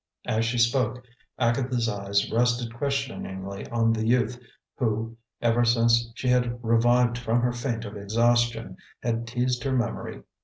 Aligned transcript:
As 0.25 0.45
she 0.45 0.57
spoke, 0.57 1.03
Agatha's 1.37 1.87
eyes 1.87 2.31
rested 2.31 2.73
questioningly 2.73 3.67
on 3.69 3.93
the 3.93 4.03
youth 4.07 4.39
who, 4.77 5.15
ever 5.43 5.63
since 5.63 6.11
she 6.15 6.27
had 6.27 6.57
revived 6.63 7.19
from 7.19 7.41
her 7.41 7.53
faint 7.53 7.85
of 7.85 7.95
exhaustion, 7.95 8.77
had 9.03 9.27
teased 9.27 9.63
her 9.63 9.73
memory. 9.73 10.23